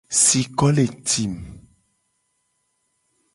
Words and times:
Siko 0.23 0.67
le 0.77 0.85
tim. 1.09 1.33